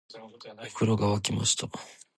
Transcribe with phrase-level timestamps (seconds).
[0.65, 1.67] お風呂が湧きました